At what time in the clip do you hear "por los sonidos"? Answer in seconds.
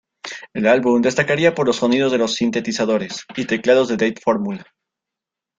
1.53-2.11